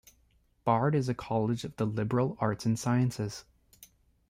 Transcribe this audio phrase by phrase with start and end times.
[0.63, 3.45] Bard is a college of the liberal arts and sciences.